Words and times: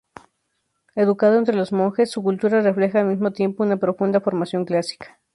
Educado 0.95 1.37
entre 1.37 1.53
los 1.55 1.71
monjes, 1.71 2.09
su 2.09 2.23
cultura 2.23 2.61
refleja 2.61 3.01
al 3.01 3.05
mismo 3.05 3.31
tiempo 3.33 3.61
una 3.61 3.77
profunda 3.77 4.19
formación 4.19 4.65
clásica. 4.65 5.21